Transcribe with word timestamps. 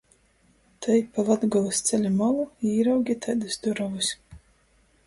Tu 0.85 0.93
ej 0.93 1.03
pa 1.17 1.25
Latgolys 1.27 1.83
ceļa 1.91 2.13
molu 2.23 2.49
i 2.65 2.73
īraugi 2.81 3.19
taidys 3.27 3.63
durovys. 3.69 4.13